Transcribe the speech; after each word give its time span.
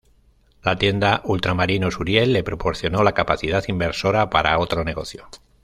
La 0.63 0.79
tienda 0.79 1.21
Ultramarinos 1.25 1.99
Uriel 1.99 2.33
le 2.33 2.41
proporcionó 2.43 3.03
la 3.03 3.11
capacidad 3.13 3.63
inversora 3.67 4.31
para 4.31 4.57
otro 4.57 4.83
negocio. 4.83 5.29